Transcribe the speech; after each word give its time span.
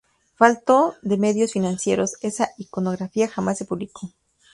Falto 0.33 0.95
de 1.03 1.15
medios 1.17 1.51
financieros, 1.53 2.15
esa 2.21 2.49
iconografía 2.57 3.27
jamás 3.29 3.59
se 3.59 3.65
publicó. 3.65 4.11